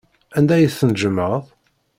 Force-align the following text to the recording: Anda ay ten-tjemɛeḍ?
Anda 0.37 0.53
ay 0.55 0.67
ten-tjemɛeḍ? 0.79 1.43